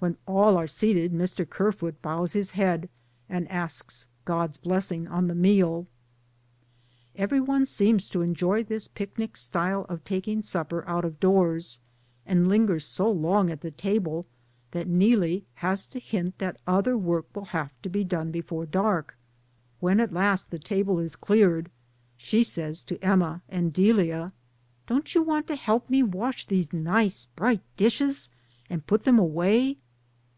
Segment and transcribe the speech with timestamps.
[0.00, 1.44] When all are seated Mr.
[1.44, 2.88] Kerfoot bows his head
[3.28, 5.88] and asks God's blessing on the meal.
[7.16, 11.80] Every one seems to enjoy this picnic style of taking supper out of doors,
[12.24, 14.24] and linger so long at the table,
[14.70, 19.18] that Neelie has to hint that other work will have to be done before dark.
[19.80, 21.72] When at last the table is cleared,
[22.16, 24.32] she says to Emma and Delia,
[24.86, 28.30] "Don't you want to help me wash these nice, bright dishes
[28.70, 29.76] and put them away?"